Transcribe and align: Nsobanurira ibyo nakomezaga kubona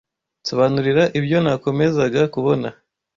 Nsobanurira 0.41 1.03
ibyo 1.19 1.37
nakomezaga 1.43 2.21
kubona 2.33 2.67